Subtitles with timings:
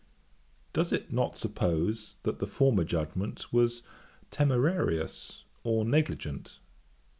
[0.73, 3.83] Does it not suppose, that the former judgement was
[4.31, 6.57] temerarious or negligent?